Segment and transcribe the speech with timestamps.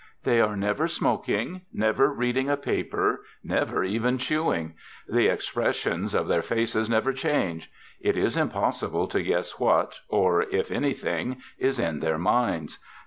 [0.23, 4.73] They are never smoking, never reading a paper, never even chewing.
[5.07, 7.69] The expressions of their faces never change.
[7.99, 12.79] It is impossible to guess what, or if anything, is in their minds.